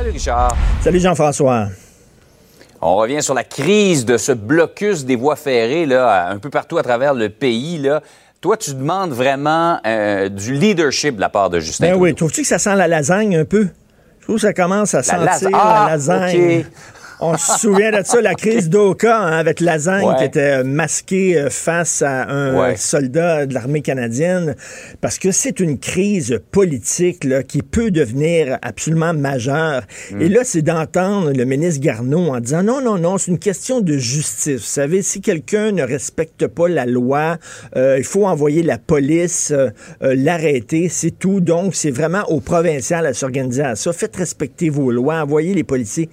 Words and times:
Salut 0.00 0.12
Richard. 0.12 0.56
Salut 0.82 0.98
Jean-François. 0.98 1.66
On 2.80 2.96
revient 2.96 3.22
sur 3.22 3.34
la 3.34 3.44
crise 3.44 4.06
de 4.06 4.16
ce 4.16 4.32
blocus 4.32 5.04
des 5.04 5.14
voies 5.14 5.36
ferrées 5.36 5.84
là, 5.84 6.26
un 6.30 6.38
peu 6.38 6.48
partout 6.48 6.78
à 6.78 6.82
travers 6.82 7.12
le 7.12 7.28
pays. 7.28 7.76
Là. 7.76 8.00
Toi, 8.40 8.56
tu 8.56 8.72
demandes 8.72 9.10
vraiment 9.10 9.78
euh, 9.86 10.30
du 10.30 10.54
leadership 10.54 11.16
de 11.16 11.20
la 11.20 11.28
part 11.28 11.50
de 11.50 11.60
Justin. 11.60 11.84
Ben 11.84 11.90
Trudeau. 11.90 12.04
oui, 12.06 12.14
trouves-tu 12.14 12.40
que 12.40 12.48
ça 12.48 12.58
sent 12.58 12.74
la 12.76 12.88
lasagne 12.88 13.36
un 13.36 13.44
peu? 13.44 13.68
Je 14.20 14.24
trouve 14.24 14.36
que 14.36 14.40
ça 14.40 14.54
commence 14.54 14.94
à 14.94 15.02
sentir 15.02 15.50
la 15.50 15.60
Ah, 15.60 15.86
lasagne. 15.90 16.64
On 17.22 17.36
se 17.36 17.58
souvient 17.58 17.90
de 17.90 18.04
ça, 18.04 18.20
la 18.20 18.34
crise 18.34 18.68
d'Oka 18.70 19.18
hein, 19.18 19.32
avec 19.38 19.60
lasagne 19.60 20.06
Ouais. 20.06 20.16
qui 20.18 20.24
était 20.24 20.64
masquée 20.64 21.38
euh, 21.38 21.50
face 21.50 22.00
à 22.02 22.28
un 22.28 22.54
Ouais. 22.58 22.76
soldat 22.76 23.46
de 23.46 23.52
l'armée 23.54 23.82
canadienne, 23.82 24.56
parce 25.00 25.18
que 25.18 25.30
c'est 25.30 25.60
une 25.60 25.78
crise 25.78 26.40
politique 26.50 27.24
là, 27.24 27.42
qui 27.42 27.62
peut 27.62 27.90
devenir 27.90 28.58
absolument 28.62 29.12
majeure. 29.12 29.82
Mm. 30.12 30.20
Et 30.22 30.28
là, 30.28 30.40
c'est 30.44 30.62
d'entendre 30.62 31.32
le 31.32 31.44
ministre 31.44 31.80
Garneau 31.82 32.28
en 32.34 32.40
disant 32.40 32.62
non, 32.62 32.80
non, 32.80 32.96
non, 32.98 33.18
c'est 33.18 33.30
une 33.30 33.38
question 33.38 33.80
de 33.80 33.98
justice. 33.98 34.60
Vous 34.60 34.66
savez, 34.66 35.02
si 35.02 35.20
quelqu'un 35.20 35.72
ne 35.72 35.82
respecte 35.82 36.46
pas 36.46 36.68
la 36.68 36.86
loi, 36.86 37.36
euh, 37.76 37.96
il 37.98 38.04
faut 38.04 38.26
envoyer 38.26 38.62
la 38.62 38.78
police, 38.78 39.50
euh, 39.50 39.68
euh, 40.02 40.14
l'arrêter, 40.16 40.88
c'est 40.88 41.10
tout. 41.18 41.40
Donc, 41.40 41.74
c'est 41.74 41.90
vraiment 41.90 42.22
au 42.30 42.40
provincial 42.40 43.04
à 43.06 43.12
s'organiser 43.14 43.62
à 43.62 43.76
ça. 43.76 43.92
Faites 43.92 44.16
respecter 44.16 44.70
vos 44.70 44.90
lois, 44.90 45.16
envoyez 45.22 45.52
les 45.54 45.64
policiers. 45.64 46.08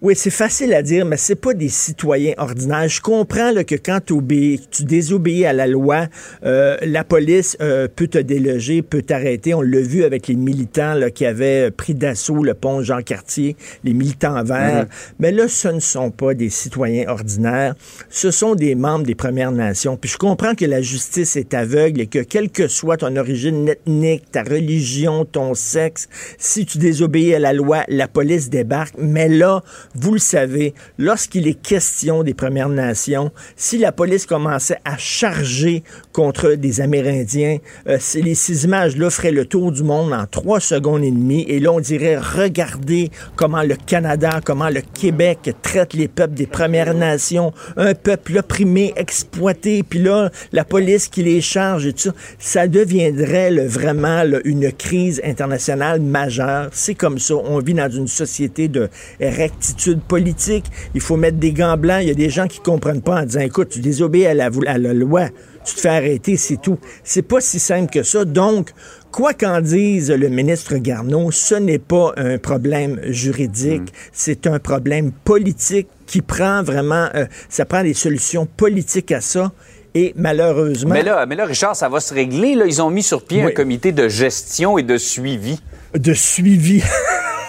Oui, 0.00 0.14
c'est 0.14 0.30
facile 0.30 0.74
à 0.74 0.82
dire, 0.82 1.04
mais 1.04 1.16
c'est 1.16 1.34
pas 1.34 1.54
des 1.54 1.68
citoyens 1.68 2.34
ordinaires. 2.36 2.88
Je 2.88 3.00
comprends 3.00 3.50
là, 3.50 3.64
que 3.64 3.74
quand 3.74 3.98
tu 4.06 4.84
désobéis 4.84 5.44
à 5.44 5.52
la 5.52 5.66
loi, 5.66 6.06
euh, 6.44 6.76
la 6.82 7.02
police 7.02 7.56
euh, 7.60 7.88
peut 7.88 8.06
te 8.06 8.18
déloger, 8.18 8.82
peut 8.82 9.02
t'arrêter. 9.02 9.54
On 9.54 9.60
l'a 9.60 9.80
vu 9.80 10.04
avec 10.04 10.28
les 10.28 10.36
militants 10.36 10.94
là, 10.94 11.10
qui 11.10 11.26
avaient 11.26 11.72
pris 11.72 11.94
d'assaut 11.94 12.44
le 12.44 12.54
pont 12.54 12.80
Jean-Cartier, 12.80 13.56
les 13.82 13.92
militants 13.92 14.44
verts. 14.44 14.86
Mais 15.18 15.32
là, 15.32 15.48
ce 15.48 15.66
ne 15.66 15.80
sont 15.80 16.12
pas 16.12 16.32
des 16.32 16.48
citoyens 16.48 17.08
ordinaires. 17.08 17.74
Ce 18.08 18.30
sont 18.30 18.54
des 18.54 18.76
membres 18.76 19.04
des 19.04 19.16
Premières 19.16 19.50
Nations. 19.50 19.96
Puis 19.96 20.10
je 20.10 20.16
comprends 20.16 20.54
que 20.54 20.64
la 20.64 20.80
justice 20.80 21.34
est 21.34 21.54
aveugle 21.54 22.02
et 22.02 22.06
que 22.06 22.20
quelle 22.20 22.50
que 22.50 22.68
soit 22.68 22.98
ton 22.98 23.16
origine 23.16 23.68
ethnique, 23.68 24.30
ta 24.30 24.44
religion, 24.44 25.24
ton 25.24 25.54
sexe, 25.54 26.08
si 26.38 26.66
tu 26.66 26.78
désobéis 26.78 27.34
à 27.34 27.40
la 27.40 27.52
loi, 27.52 27.82
la 27.88 28.06
police 28.06 28.48
débarque. 28.48 28.94
Mais 28.96 29.28
là, 29.28 29.64
vous 29.94 30.12
le 30.12 30.18
savez, 30.18 30.74
lorsqu'il 30.98 31.48
est 31.48 31.60
question 31.60 32.22
des 32.22 32.34
Premières 32.34 32.68
Nations, 32.68 33.30
si 33.56 33.78
la 33.78 33.92
police 33.92 34.26
commençait 34.26 34.78
à 34.84 34.96
charger 34.98 35.82
contre 36.12 36.52
des 36.52 36.80
Amérindiens, 36.80 37.58
euh, 37.88 37.98
les, 38.14 38.34
ces 38.34 38.64
images-là 38.64 39.10
feraient 39.10 39.32
le 39.32 39.46
tour 39.46 39.72
du 39.72 39.82
monde 39.82 40.12
en 40.12 40.26
trois 40.26 40.60
secondes 40.60 41.02
et 41.04 41.10
demie. 41.10 41.44
Et 41.48 41.58
là, 41.58 41.72
on 41.72 41.80
dirait, 41.80 42.18
regardez 42.18 43.10
comment 43.36 43.62
le 43.62 43.76
Canada, 43.76 44.40
comment 44.44 44.68
le 44.68 44.82
Québec 44.82 45.54
traite 45.62 45.94
les 45.94 46.08
peuples 46.08 46.34
des 46.34 46.46
Premières 46.46 46.94
Nations, 46.94 47.52
un 47.76 47.94
peuple 47.94 48.38
opprimé, 48.38 48.92
exploité, 48.96 49.82
puis 49.82 50.00
là, 50.00 50.30
la 50.52 50.64
police 50.64 51.08
qui 51.08 51.22
les 51.22 51.40
charge 51.40 51.86
et 51.86 51.92
tout 51.92 52.00
ça, 52.00 52.12
ça 52.38 52.68
deviendrait 52.68 53.66
vraiment 53.66 54.22
une 54.44 54.70
crise 54.72 55.20
internationale 55.24 56.00
majeure. 56.00 56.68
C'est 56.72 56.94
comme 56.94 57.18
ça. 57.18 57.34
On 57.36 57.58
vit 57.60 57.74
dans 57.74 57.90
une 57.90 58.08
société 58.08 58.68
de 58.68 58.88
rectitude 59.20 59.77
politique. 60.06 60.64
Il 60.94 61.00
faut 61.00 61.16
mettre 61.16 61.38
des 61.38 61.52
gants 61.52 61.76
blancs. 61.76 61.98
Il 62.02 62.08
y 62.08 62.10
a 62.10 62.14
des 62.14 62.30
gens 62.30 62.46
qui 62.46 62.60
comprennent 62.60 63.02
pas 63.02 63.22
en 63.22 63.24
disant, 63.24 63.40
écoute, 63.40 63.68
tu 63.70 63.80
désobéis 63.80 64.26
à 64.26 64.34
la, 64.34 64.50
à 64.66 64.78
la 64.78 64.92
loi, 64.94 65.28
tu 65.64 65.74
te 65.74 65.80
fais 65.80 65.88
arrêter, 65.88 66.36
c'est 66.36 66.56
tout. 66.60 66.78
C'est 67.04 67.22
pas 67.22 67.40
si 67.40 67.58
simple 67.58 67.90
que 67.92 68.02
ça. 68.02 68.24
Donc, 68.24 68.70
quoi 69.12 69.34
qu'en 69.34 69.60
dise 69.60 70.10
le 70.10 70.28
ministre 70.28 70.76
Garneau, 70.76 71.30
ce 71.30 71.54
n'est 71.54 71.78
pas 71.78 72.12
un 72.16 72.38
problème 72.38 73.00
juridique, 73.04 73.92
c'est 74.12 74.46
un 74.46 74.58
problème 74.58 75.12
politique 75.12 75.88
qui 76.06 76.22
prend 76.22 76.62
vraiment, 76.62 77.08
euh, 77.14 77.26
ça 77.48 77.64
prend 77.66 77.82
des 77.82 77.94
solutions 77.94 78.46
politiques 78.46 79.12
à 79.12 79.20
ça. 79.20 79.52
Et 79.94 80.12
malheureusement, 80.16 80.94
Mais 80.94 81.02
là, 81.02 81.26
mais 81.26 81.34
là, 81.34 81.44
Richard, 81.46 81.74
ça 81.74 81.88
va 81.88 81.98
se 82.00 82.12
régler. 82.14 82.54
Là. 82.54 82.66
Ils 82.66 82.80
ont 82.82 82.90
mis 82.90 83.02
sur 83.02 83.24
pied 83.24 83.42
Oui. 83.44 83.50
un 83.50 83.54
comité 83.54 83.90
de 83.90 84.08
gestion 84.08 84.78
et 84.78 84.82
de 84.82 84.96
suivi. 84.98 85.58
de 85.94 86.12
suivi. 86.12 86.82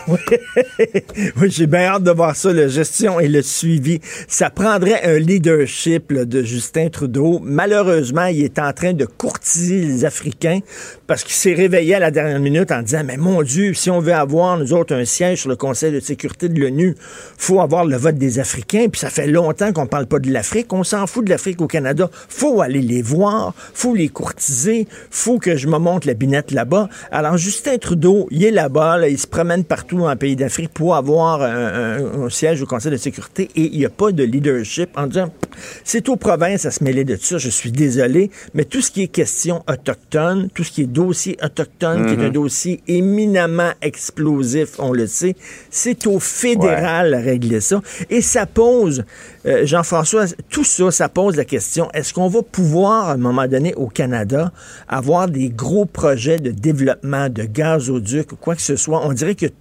Oui, 1.41 1.51
j'ai 1.51 1.67
bien 1.67 1.81
hâte 1.81 2.03
de 2.03 2.11
voir 2.11 2.35
ça, 2.35 2.51
la 2.53 2.67
gestion 2.67 3.19
et 3.19 3.27
le 3.27 3.41
suivi. 3.41 3.99
Ça 4.27 4.49
prendrait 4.49 5.03
un 5.03 5.19
leadership 5.19 6.11
de 6.13 6.43
Justin 6.43 6.89
Trudeau. 6.89 7.39
Malheureusement, 7.43 8.25
il 8.25 8.43
est 8.43 8.59
en 8.59 8.73
train 8.73 8.93
de 8.93 9.05
courtiser 9.05 9.81
les 9.81 10.05
Africains 10.05 10.59
parce 11.07 11.23
qu'il 11.23 11.33
s'est 11.33 11.53
réveillé 11.53 11.95
à 11.95 11.99
la 11.99 12.11
dernière 12.11 12.39
minute 12.39 12.71
en 12.71 12.81
disant, 12.81 13.01
mais 13.05 13.17
mon 13.17 13.41
Dieu, 13.41 13.73
si 13.73 13.89
on 13.89 13.99
veut 13.99 14.13
avoir, 14.13 14.57
nous 14.57 14.73
autres, 14.73 14.93
un 14.93 15.05
siège 15.05 15.41
sur 15.41 15.49
le 15.49 15.55
Conseil 15.55 15.91
de 15.91 15.99
sécurité 15.99 16.49
de 16.49 16.59
l'ONU, 16.59 16.95
faut 17.37 17.61
avoir 17.61 17.85
le 17.85 17.97
vote 17.97 18.15
des 18.15 18.39
Africains. 18.39 18.87
Puis 18.91 18.99
ça 19.01 19.09
fait 19.09 19.27
longtemps 19.27 19.73
qu'on 19.73 19.87
parle 19.87 20.07
pas 20.07 20.19
de 20.19 20.31
l'Afrique. 20.31 20.71
On 20.73 20.83
s'en 20.83 21.07
fout 21.07 21.25
de 21.25 21.29
l'Afrique 21.29 21.61
au 21.61 21.67
Canada. 21.67 22.09
faut 22.27 22.61
aller 22.61 22.81
les 22.81 23.01
voir, 23.01 23.53
faut 23.73 23.95
les 23.95 24.09
courtiser, 24.09 24.87
faut 25.09 25.39
que 25.39 25.55
je 25.55 25.67
me 25.67 25.77
montre 25.77 26.07
la 26.07 26.13
binette 26.13 26.51
là-bas. 26.51 26.89
Alors, 27.11 27.37
Justin 27.37 27.77
Trudeau, 27.77 28.27
il 28.31 28.43
est 28.43 28.51
là-bas, 28.51 28.97
là, 28.97 29.07
il 29.07 29.17
se 29.17 29.27
promène 29.27 29.63
partout 29.63 29.98
dans 30.05 30.09
le 30.11 30.15
pays 30.15 30.35
d'Afrique 30.35 30.69
pour 30.73 30.95
avoir 30.95 31.41
un, 31.41 31.47
un- 31.47 32.23
un 32.25 32.29
siège 32.29 32.61
au 32.61 32.65
Conseil 32.65 32.91
de 32.91 32.97
sécurité 32.97 33.49
et 33.55 33.61
il 33.73 33.77
n'y 33.79 33.85
a 33.85 33.89
pas 33.89 34.11
de 34.11 34.23
leadership 34.23 34.89
en 34.97 35.07
disant 35.07 35.29
c'est 35.83 36.07
aux 36.09 36.15
provinces 36.15 36.65
à 36.65 36.71
se 36.71 36.83
mêler 36.83 37.03
de 37.03 37.15
ça, 37.19 37.37
je 37.37 37.49
suis 37.49 37.71
désolé, 37.71 38.31
mais 38.53 38.63
tout 38.65 38.81
ce 38.81 38.91
qui 38.91 39.03
est 39.03 39.07
question 39.07 39.63
autochtone, 39.67 40.49
tout 40.53 40.63
ce 40.63 40.71
qui 40.71 40.81
est 40.83 40.85
dossier 40.85 41.37
autochtone, 41.43 42.05
qui 42.05 42.13
est 42.13 42.25
un 42.25 42.29
dossier 42.29 42.81
éminemment 42.87 43.71
explosif, 43.81 44.79
on 44.79 44.93
le 44.93 45.07
sait, 45.07 45.35
c'est 45.69 46.07
au 46.07 46.19
fédéral 46.19 47.13
à 47.13 47.19
régler 47.19 47.59
ça. 47.61 47.81
Et 48.09 48.21
ça 48.21 48.45
pose, 48.45 49.03
euh, 49.45 49.65
Jean-François, 49.65 50.25
tout 50.49 50.63
ça, 50.63 50.91
ça 50.91 51.09
pose 51.09 51.35
la 51.35 51.45
question, 51.45 51.89
est-ce 51.93 52.13
qu'on 52.13 52.27
va 52.29 52.41
pouvoir, 52.41 53.09
à 53.09 53.13
un 53.13 53.17
moment 53.17 53.47
donné, 53.47 53.73
au 53.75 53.87
Canada, 53.87 54.51
avoir 54.87 55.27
des 55.27 55.49
gros 55.49 55.85
projets 55.85 56.37
de 56.39 56.51
développement 56.51 57.29
de 57.29 57.43
gazoduc 57.43 58.31
ou 58.31 58.35
quoi 58.35 58.55
que 58.55 58.61
ce 58.61 58.75
soit? 58.75 59.05
On 59.05 59.13
dirait 59.13 59.35
qu'il 59.35 59.47
y 59.49 59.51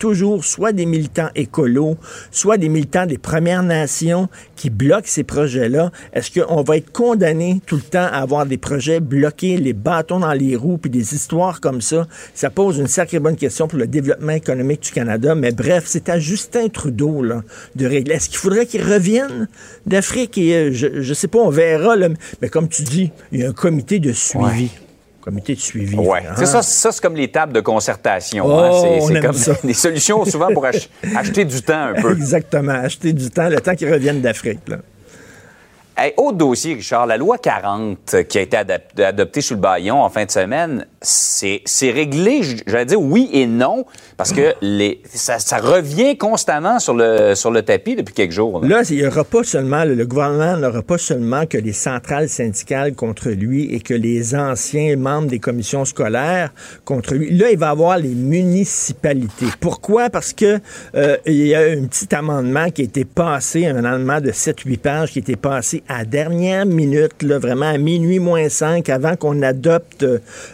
soit 0.43 0.73
des 0.73 0.87
militants 0.87 1.31
écolos, 1.35 1.97
soit 2.31 2.57
des 2.57 2.69
militants 2.69 3.07
des 3.07 3.19
Premières 3.19 3.63
Nations 3.63 4.29
qui 4.57 4.71
bloquent 4.71 5.07
ces 5.07 5.25
projets-là. 5.25 5.91
Est-ce 6.13 6.41
qu'on 6.41 6.63
va 6.63 6.77
être 6.77 6.93
condamné 6.93 7.61
tout 7.67 7.77
le 7.77 7.83
temps 7.83 8.09
à 8.11 8.19
avoir 8.19 8.47
des 8.47 8.59
projets 8.59 9.01
bloqués, 9.01 9.57
les 9.57 9.73
bâtons 9.73 10.21
dans 10.21 10.33
les 10.33 10.57
roues, 10.57 10.79
puis 10.79 10.91
des 10.91 11.15
histoires 11.15 11.61
comme 11.61 11.81
ça? 11.81 12.07
Ça 12.35 12.51
pose 12.51 12.79
une 12.79 12.87
sacrée 12.87 13.19
bonne 13.19 13.37
question 13.37 13.67
pour 13.69 13.79
le 13.79 13.87
développement 13.87 14.33
économique 14.33 14.83
du 14.83 14.91
Canada. 14.93 15.35
Mais 15.35 15.53
bref, 15.53 15.85
c'est 15.87 16.09
à 16.09 16.19
Justin 16.19 16.69
Trudeau 16.69 17.09
de 17.77 17.87
régler. 17.87 18.15
Est-ce 18.15 18.29
qu'il 18.29 18.39
faudrait 18.39 18.67
qu'il 18.67 18.83
revienne 18.83 19.49
d'Afrique? 19.87 20.37
Et 20.39 20.55
euh, 20.55 20.71
je, 20.73 21.03
je 21.03 21.15
sais 21.15 21.29
pas, 21.29 21.39
on 21.39 21.51
verra. 21.51 21.97
Mais 22.43 22.49
comme 22.49 22.69
tu 22.69 22.83
dis, 22.83 23.11
il 23.33 23.41
y 23.41 23.45
a 23.45 23.49
un 23.49 23.53
comité 23.53 23.99
de 23.99 24.13
suivi. 24.13 24.71
Comité 25.29 25.55
de 25.55 25.61
suivi. 25.61 25.97
Ouais. 25.97 26.21
hein? 26.27 26.33
C'est 26.37 26.47
Ça, 26.47 26.63
ça 26.63 26.91
c'est 26.91 27.03
comme 27.03 27.15
les 27.15 27.29
tables 27.31 27.53
de 27.53 27.61
concertation. 27.61 28.45
Oh, 28.47 28.59
hein. 28.61 28.71
C'est- 28.73 29.01
on 29.03 29.07
C'est 29.09 29.15
aime 29.15 29.23
comme 29.23 29.33
ça. 29.35 29.53
des 29.65 29.75
solutions 29.75 30.25
souvent 30.25 30.49
pour 30.55 30.65
ach- 30.65 30.89
acheter 31.17 31.45
du 31.45 31.61
temps 31.63 31.89
un 31.95 32.01
peu. 32.01 32.13
Exactement. 32.13 32.73
Acheter 32.73 33.13
du 33.13 33.31
temps, 33.31 33.49
le 33.49 33.61
temps 33.61 33.75
qu'ils 33.75 33.93
reviennent 33.93 34.21
d'Afrique. 34.23 34.61
Hey, 36.01 36.15
autre 36.17 36.37
dossier, 36.39 36.75
Richard, 36.75 37.07
la 37.07 37.17
loi 37.17 37.39
40 37.39 38.23
qui 38.29 38.39
a 38.39 38.41
été 38.43 38.57
adoptée 38.57 39.41
sous 39.41 39.55
le 39.55 39.61
baillon 39.61 40.01
en 40.01 40.09
fin 40.09 40.25
de 40.25 40.31
semaine, 40.31 40.87
c'est 41.01 41.91
réglé, 41.91 42.41
j'allais 42.67 42.85
dire 42.85 43.01
oui 43.01 43.29
et 43.33 43.47
non, 43.47 43.85
parce 44.17 44.33
que 44.33 44.55
les, 44.63 45.01
ça, 45.13 45.39
ça 45.39 45.59
revient 45.59 46.17
constamment 46.17 46.79
sur 46.79 46.95
le, 46.95 47.35
sur 47.35 47.51
le 47.51 47.63
tapis 47.63 47.97
depuis 47.97 48.15
quelques 48.15 48.33
jours. 48.33 48.61
là. 48.61 48.69
Là, 48.69 48.83
il 48.91 48.97
n'y 48.97 49.07
aura 49.07 49.25
pas 49.25 49.45
seulement, 49.45 49.85
le, 49.85 49.95
le 49.95 50.07
gouvernement 50.07 50.57
n'aura 50.57 50.83
pas 50.83 50.99
seulement 50.99 51.47
que 51.47 51.59
les 51.59 51.73
centrales 51.73 52.29
syndicales 52.29 52.95
contre 52.95 53.31
lui 53.31 53.75
et 53.75 53.81
que 53.81 53.95
les 53.95 54.35
anciens 54.35 54.97
membres 54.97 55.29
des 55.29 55.39
commissions 55.39 55.85
scolaires 55.85 56.51
contre 56.85 57.15
lui. 57.15 57.37
Là, 57.37 57.51
il 57.51 57.59
va 57.59 57.71
avoir 57.71 57.99
les 57.99 58.15
municipalités. 58.15 59.47
Pourquoi? 59.61 60.11
Parce 60.11 60.33
que 60.33 60.59
euh, 60.95 61.17
il 61.27 61.47
y 61.47 61.55
a 61.55 61.61
un 61.61 61.85
petit 61.87 62.15
amendement 62.15 62.71
qui 62.71 62.83
a 62.83 62.85
été 62.85 63.05
passé, 63.05 63.67
un 63.67 63.85
amendement 63.85 64.21
de 64.21 64.31
7-8 64.31 64.79
pages 64.79 65.13
qui 65.13 65.19
a 65.19 65.23
été 65.23 65.37
passé 65.37 65.83
à 65.89 65.99
la 65.99 66.05
dernière 66.05 66.67
minute, 66.67 67.23
là, 67.23 67.39
vraiment 67.39 67.69
à 67.69 67.79
minuit 67.79 68.19
moins 68.19 68.49
5, 68.49 68.89
avant 68.89 69.17
qu'on 69.17 69.43
adopte 69.43 70.05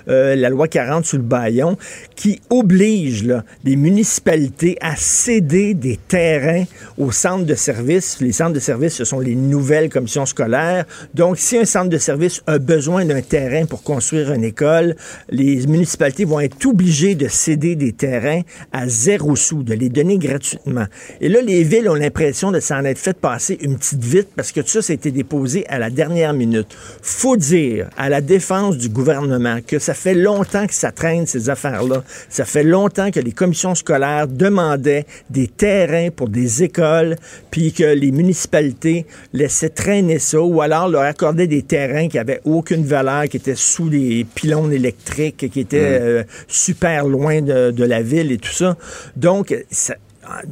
euh, 0.08 0.33
la 0.40 0.48
loi 0.48 0.69
40 0.69 1.04
sur 1.04 1.19
le 1.19 1.25
baillon, 1.25 1.76
qui 2.16 2.40
oblige 2.50 3.26
les 3.64 3.76
municipalités 3.76 4.76
à 4.81 4.96
céder 4.96 5.75
des 5.75 5.96
terrains 5.96 6.64
aux 6.98 7.12
centres 7.12 7.44
de 7.44 7.54
services. 7.54 8.20
Les 8.20 8.32
centres 8.32 8.52
de 8.52 8.60
services, 8.60 8.94
ce 8.94 9.04
sont 9.04 9.20
les 9.20 9.34
nouvelles 9.34 9.88
commissions 9.88 10.26
scolaires. 10.26 10.84
Donc, 11.14 11.38
si 11.38 11.58
un 11.58 11.64
centre 11.64 11.88
de 11.88 11.98
service 11.98 12.42
a 12.46 12.58
besoin 12.58 13.04
d'un 13.04 13.22
terrain 13.22 13.66
pour 13.66 13.82
construire 13.82 14.32
une 14.32 14.44
école, 14.44 14.96
les 15.31 15.66
municipalités 15.66 16.25
vont 16.25 16.40
être 16.40 16.64
obligées 16.66 17.14
de 17.14 17.28
céder 17.28 17.76
des 17.76 17.92
terrains 17.92 18.42
à 18.72 18.88
zéro 18.88 19.36
sous, 19.36 19.62
de 19.62 19.75
les 19.75 19.88
donner 19.88 20.19
gratuitement. 20.19 20.86
Et 21.20 21.28
là, 21.28 21.40
les 21.40 21.62
villes 21.62 21.88
ont 21.88 21.94
l'impression 21.94 22.52
de 22.52 22.60
s'en 22.60 22.84
être 22.84 22.98
fait 22.98 23.16
passer 23.16 23.58
une 23.60 23.76
petite 23.76 24.02
vite 24.02 24.28
parce 24.36 24.52
que 24.52 24.60
tout 24.60 24.69
ça, 24.69 24.82
ça 24.82 24.92
a 24.92 24.94
été 24.94 25.10
déposé 25.10 25.66
à 25.69 25.78
la 25.78 25.90
dernière 25.90 26.32
minute. 26.32 26.69
Faut 27.02 27.36
dire 27.36 27.88
à 27.96 28.08
la 28.08 28.20
défense 28.20 28.76
du 28.76 28.88
gouvernement 28.88 29.58
que 29.66 29.78
ça 29.78 29.94
fait 29.94 30.14
longtemps 30.25 30.67
que 30.67 30.75
ça 30.75 30.91
traîne 30.91 31.26
ces 31.26 31.50
affaires-là. 31.50 32.03
Ça 32.29 32.44
fait 32.44 32.65
longtemps 32.65 33.11
que 33.11 33.21
les 33.21 33.32
commissions 33.32 33.75
scolaires 33.75 34.26
demandaient 34.26 35.06
des 35.31 35.47
terrains 35.47 36.09
pour 36.11 36.29
des 36.29 36.62
écoles, 36.62 37.17
puis 37.50 37.73
que 37.73 37.85
les 37.85 38.11
municipalités 38.11 39.06
laissaient 39.32 39.69
traîner 39.69 40.19
ça, 40.19 40.41
ou 40.41 40.61
alors 40.61 40.88
leur 40.88 41.03
accordaient 41.03 41.47
des 41.47 41.62
terrains 41.62 42.09
qui 42.09 42.19
avaient 42.19 42.41
aucune 42.44 42.85
valeur, 42.85 43.25
qui 43.25 43.37
étaient 43.37 43.55
sous 43.55 43.88
des 43.88 44.26
pylônes 44.35 44.73
électriques, 44.73 45.50
qui 45.50 45.61
étaient 45.61 45.99
euh, 46.00 46.23
super 46.49 47.06
loin 47.06 47.43
de, 47.43 47.70
de, 47.70 47.85
la 47.85 48.03
ville 48.03 48.32
et 48.32 48.38
tout 48.38 48.53
ça. 48.53 48.77
Donc, 49.17 49.55
ça, 49.70 49.94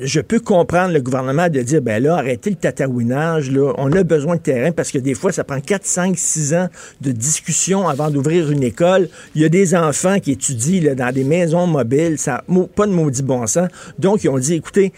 je 0.00 0.20
peux 0.20 0.40
comprendre 0.40 0.92
le 0.92 1.00
gouvernement 1.00 1.48
de 1.48 1.60
dire, 1.60 1.82
ben 1.82 2.02
là, 2.02 2.16
arrêtez 2.16 2.50
le 2.50 2.56
tatouinage, 2.56 3.50
là, 3.50 3.72
on 3.78 3.92
a 3.92 4.02
besoin 4.02 4.36
de 4.36 4.40
terrain 4.40 4.72
parce 4.72 4.90
que 4.90 4.98
des 4.98 5.14
fois, 5.14 5.32
ça 5.32 5.44
prend 5.44 5.60
4, 5.60 5.84
5, 5.84 6.16
6 6.16 6.54
ans 6.54 6.68
de 7.00 7.12
discussion 7.12 7.88
avant 7.88 8.10
d'ouvrir 8.10 8.50
une 8.50 8.62
école. 8.62 9.08
Il 9.34 9.42
y 9.42 9.44
a 9.44 9.48
des 9.48 9.74
enfants 9.74 10.18
qui 10.20 10.32
étudient 10.32 10.94
dans 10.94 11.12
des 11.12 11.24
maisons 11.24 11.66
mobiles, 11.66 12.18
ça 12.18 12.44
pas 12.74 12.86
de 12.86 12.92
maudit 12.92 13.22
bon 13.22 13.46
sens. 13.46 13.68
Donc, 13.98 14.24
ils 14.24 14.28
ont 14.28 14.38
dit, 14.38 14.54
écoutez, 14.54 14.92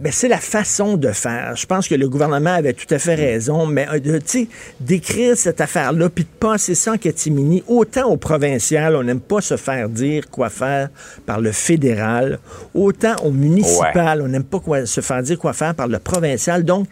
mais 0.00 0.10
c'est 0.12 0.28
la 0.28 0.38
façon 0.38 0.96
de 0.96 1.08
faire. 1.08 1.54
Je 1.56 1.66
pense 1.66 1.86
que 1.86 1.94
le 1.94 2.08
gouvernement 2.08 2.54
avait 2.54 2.72
tout 2.72 2.92
à 2.92 2.98
fait 2.98 3.14
raison, 3.14 3.66
mais 3.66 3.86
euh, 3.92 4.18
tu 4.18 4.22
sais, 4.24 4.48
d'écrire 4.80 5.36
cette 5.36 5.60
affaire-là, 5.60 6.08
puis 6.08 6.24
de 6.24 6.30
passer 6.38 6.74
ça 6.74 6.92
en 6.92 6.96
catimini, 6.96 7.62
autant 7.68 8.08
au 8.08 8.16
provincial, 8.16 8.96
on 8.96 9.02
n'aime 9.02 9.20
pas 9.20 9.42
se 9.42 9.56
faire 9.56 9.90
dire 9.90 10.30
quoi 10.30 10.48
faire 10.48 10.88
par 11.26 11.40
le 11.40 11.52
fédéral, 11.52 12.38
autant 12.74 13.16
au 13.24 13.30
municipal, 13.30 14.22
on 14.22 14.28
n'aime 14.28 14.44
pas 14.44 14.60
quoi, 14.60 14.86
se 14.86 15.02
faire 15.02 15.22
dire 15.22 15.38
quoi 15.38 15.52
faire 15.52 15.74
par 15.74 15.86
le 15.86 15.98
provincial. 15.98 16.64
Donc, 16.64 16.86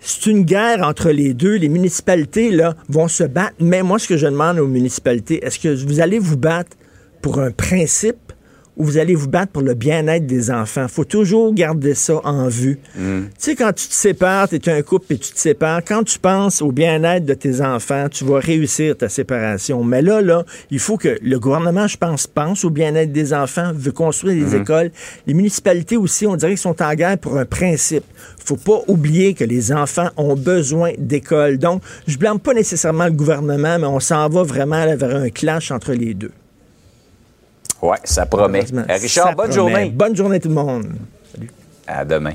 c'est 0.00 0.26
une 0.26 0.44
guerre 0.44 0.86
entre 0.86 1.10
les 1.10 1.34
deux. 1.34 1.56
Les 1.56 1.68
municipalités, 1.68 2.50
là, 2.50 2.76
vont 2.88 3.08
se 3.08 3.24
battre. 3.24 3.56
Mais 3.60 3.82
moi, 3.82 3.98
ce 3.98 4.08
que 4.08 4.16
je 4.16 4.26
demande 4.26 4.58
aux 4.58 4.68
municipalités, 4.68 5.44
est-ce 5.44 5.58
que 5.58 5.84
vous 5.84 6.00
allez 6.00 6.18
vous 6.18 6.36
battre 6.36 6.76
pour 7.20 7.40
un 7.40 7.50
principe 7.50 8.32
où 8.78 8.84
vous 8.84 8.98
allez 8.98 9.16
vous 9.16 9.28
battre 9.28 9.52
pour 9.52 9.62
le 9.62 9.74
bien-être 9.74 10.26
des 10.26 10.50
enfants. 10.50 10.86
faut 10.88 11.04
toujours 11.04 11.52
garder 11.52 11.94
ça 11.94 12.20
en 12.24 12.48
vue. 12.48 12.78
Mm. 12.96 13.22
Tu 13.22 13.28
sais, 13.38 13.56
quand 13.56 13.72
tu 13.72 13.88
te 13.88 13.92
sépares, 13.92 14.48
tu 14.48 14.56
es 14.56 14.68
un 14.70 14.82
couple 14.82 15.14
et 15.14 15.18
tu 15.18 15.32
te 15.32 15.38
sépares, 15.38 15.82
quand 15.86 16.04
tu 16.04 16.18
penses 16.18 16.62
au 16.62 16.70
bien-être 16.70 17.26
de 17.26 17.34
tes 17.34 17.60
enfants, 17.60 18.08
tu 18.08 18.24
vas 18.24 18.38
réussir 18.38 18.96
ta 18.96 19.08
séparation. 19.08 19.82
Mais 19.82 20.00
là, 20.00 20.22
là, 20.22 20.44
il 20.70 20.78
faut 20.78 20.96
que 20.96 21.18
le 21.20 21.38
gouvernement, 21.40 21.88
je 21.88 21.96
pense, 21.96 22.28
pense 22.28 22.64
au 22.64 22.70
bien-être 22.70 23.12
des 23.12 23.34
enfants, 23.34 23.72
veut 23.74 23.92
construire 23.92 24.44
des 24.44 24.56
mm-hmm. 24.56 24.62
écoles. 24.62 24.90
Les 25.26 25.34
municipalités 25.34 25.96
aussi, 25.96 26.26
on 26.26 26.36
dirait 26.36 26.52
qu'ils 26.52 26.58
sont 26.58 26.80
en 26.80 26.94
guerre 26.94 27.18
pour 27.18 27.36
un 27.36 27.44
principe. 27.44 28.04
faut 28.44 28.56
pas 28.56 28.80
oublier 28.86 29.34
que 29.34 29.44
les 29.44 29.72
enfants 29.72 30.08
ont 30.16 30.36
besoin 30.36 30.92
d'écoles. 30.98 31.58
Donc, 31.58 31.82
je 32.06 32.16
blâme 32.16 32.38
pas 32.38 32.54
nécessairement 32.54 33.06
le 33.06 33.12
gouvernement, 33.12 33.78
mais 33.78 33.86
on 33.86 34.00
s'en 34.00 34.28
va 34.28 34.44
vraiment 34.44 34.86
vers 34.96 35.16
un 35.16 35.30
clash 35.30 35.72
entre 35.72 35.92
les 35.92 36.14
deux. 36.14 36.30
Oui, 37.82 37.96
ça 38.04 38.26
promet. 38.26 38.64
Richard, 38.88 39.34
bonne 39.36 39.52
journée. 39.52 39.90
Bonne 39.90 40.16
journée 40.16 40.40
tout 40.40 40.48
le 40.48 40.54
monde. 40.54 40.86
Salut. 41.32 41.50
À 41.86 42.04
demain. 42.04 42.34